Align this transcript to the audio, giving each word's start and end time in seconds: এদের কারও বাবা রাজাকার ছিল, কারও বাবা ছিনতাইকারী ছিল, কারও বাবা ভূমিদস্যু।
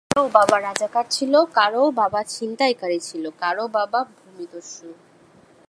এদের 0.03 0.13
কারও 0.13 0.29
বাবা 0.33 0.57
রাজাকার 0.59 1.05
ছিল, 1.09 1.33
কারও 1.53 1.83
বাবা 1.91 2.21
ছিনতাইকারী 2.23 2.99
ছিল, 2.99 3.23
কারও 3.39 3.65
বাবা 3.77 3.99
ভূমিদস্যু। 4.15 4.89